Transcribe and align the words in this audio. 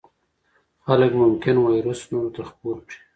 خلک 0.85 1.11
ممکن 1.23 1.55
ویروس 1.57 1.99
نورو 2.11 2.29
ته 2.35 2.41
خپور 2.49 2.75
کړي. 2.87 2.99